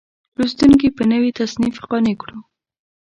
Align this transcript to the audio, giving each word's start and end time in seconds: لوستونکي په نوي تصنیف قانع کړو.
لوستونکي 0.37 0.87
په 0.97 1.03
نوي 1.11 1.31
تصنیف 1.39 1.75
قانع 1.89 2.15
کړو. 2.21 2.39